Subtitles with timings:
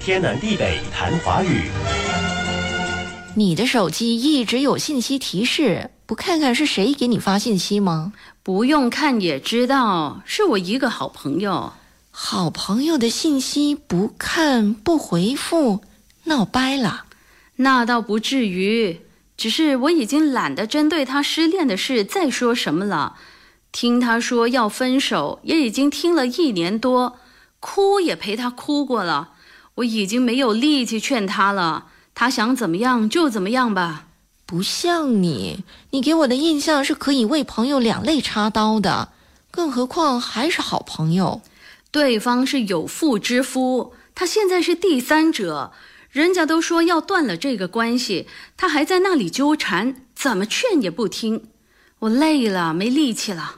[0.00, 1.70] 天南地北谈华语。
[3.36, 8.14] 你的手机一直有信息提示，不看看是谁给你发信息吗？
[8.42, 11.74] 不用看也知道，是我一个好朋友。
[12.10, 15.82] 好朋友的信息不看不回复，
[16.24, 17.04] 闹掰了。
[17.56, 19.02] 那倒不至于，
[19.36, 23.16] 只是我已经懒得针对他失恋的事再说什么了。
[23.70, 27.18] 听他说要分手，也已经听了一年多，
[27.60, 29.34] 哭也陪他哭过了，
[29.76, 31.86] 我已经没有力气劝他了。
[32.14, 34.06] 他想怎么样就怎么样吧。
[34.44, 39.10] 不像你，你给我的印象是可以为朋友两肋插刀的，
[39.50, 41.40] 更何况还是好朋友。
[41.92, 45.72] 对方是有妇之夫，他现在是第三者，
[46.10, 48.26] 人家都说要断了这个关系，
[48.56, 51.44] 他还在那里纠缠，怎么劝也不听。
[52.00, 53.56] 我累了，没力气了。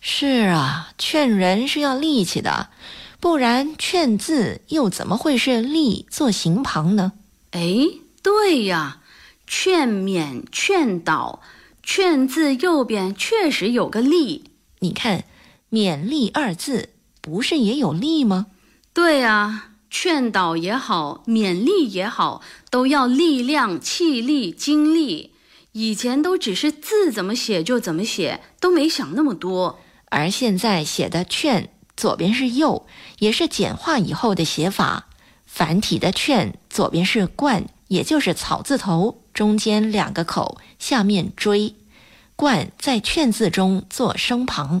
[0.00, 2.70] 是啊，劝人是要力气的，
[3.20, 7.12] 不然“劝”字又怎么会是“力”做形旁呢？
[7.50, 7.86] 哎，
[8.22, 9.02] 对呀，
[9.46, 11.42] 劝勉、劝导
[11.82, 14.44] ，“劝”字右边确实有个“力”。
[14.80, 15.24] 你看
[15.70, 16.88] ，“勉励”二字
[17.20, 18.46] 不是也有“力”吗？
[18.94, 22.40] 对啊，劝导也好，勉励也好，
[22.70, 25.34] 都要力量、气力、精力。
[25.72, 29.78] 以前都只是字怎么写就怎么写，都没想那么多。
[30.06, 32.86] 而现在写的“劝”，左边是“右”，
[33.20, 35.08] 也是简化以后的写法。
[35.44, 41.74] 繁体的“劝”，左边是“冠”，也就是草字头，中间两个口，下面“追”。
[42.36, 44.80] 冠在“劝”字中做声旁。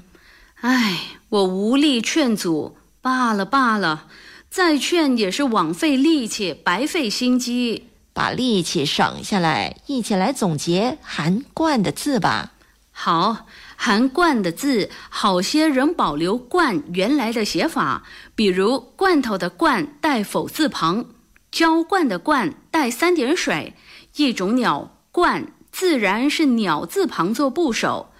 [0.62, 4.06] 唉，我无力劝阻，罢了罢了，
[4.48, 7.88] 再劝也是枉费力气，白费心机。
[8.14, 12.52] 把力气省下来，一起来总结含“冠”的字吧。
[12.90, 13.46] 好。
[13.82, 18.02] 含“罐”的字，好些仍保留“罐”原来的写法，
[18.34, 21.06] 比如“罐头”的“罐”带否字旁
[21.50, 23.72] ，“浇灌”的“灌”带三点水。
[24.16, 28.12] 一种鸟“冠”自然是鸟字旁做部首，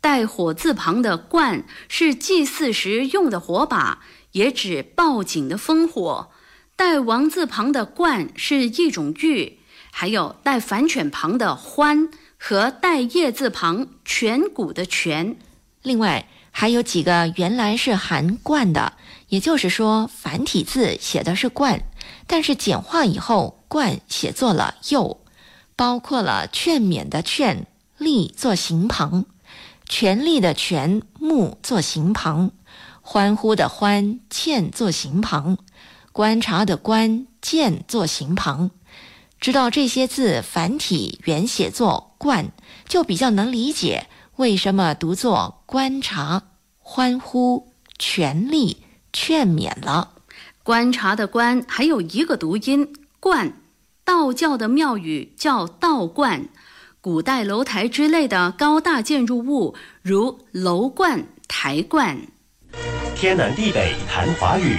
[0.00, 3.98] 带火字旁的“冠”是祭祀时用的火把，
[4.30, 6.30] 也指报警的烽火。
[6.76, 9.58] 带王字旁的“冠”是一种玉，
[9.90, 12.08] 还有带反犬旁的“欢”。
[12.38, 15.36] 和带叶字旁颧骨的颧，
[15.82, 18.94] 另外还有几个原来是含冠的，
[19.28, 21.82] 也就是说繁体字写的是冠，
[22.26, 25.20] 但是简化以后冠写作了右，
[25.76, 27.66] 包括了劝勉的劝，
[27.98, 29.26] 力做形旁，
[29.88, 32.52] 权力的权，目做形旁，
[33.02, 35.58] 欢呼的欢，欠做形旁，
[36.12, 38.70] 观察的观，见做形旁。
[39.40, 42.52] 知道这些字繁体原写作“冠”，
[42.88, 44.06] 就比较能理解
[44.36, 46.42] 为什么读作“观察”、
[46.78, 50.12] “欢呼”、“权力”、“劝勉”了。
[50.62, 53.52] 观察的“观”还有一个读音“冠”。
[54.04, 56.48] 道教的庙宇叫道观，
[57.02, 62.18] 古代楼台之类的高大建筑物如楼观、台观。
[63.14, 64.78] 天南地北谈华语。